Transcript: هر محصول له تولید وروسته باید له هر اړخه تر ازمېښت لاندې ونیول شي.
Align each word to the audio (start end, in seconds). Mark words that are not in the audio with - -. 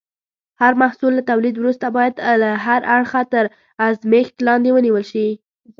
هر 0.61 0.73
محصول 0.81 1.11
له 1.15 1.23
تولید 1.31 1.55
وروسته 1.57 1.87
باید 1.95 2.15
له 2.41 2.49
هر 2.65 2.81
اړخه 2.95 3.21
تر 3.33 3.45
ازمېښت 3.87 4.35
لاندې 4.47 4.69
ونیول 4.73 5.05
شي. 5.11 5.27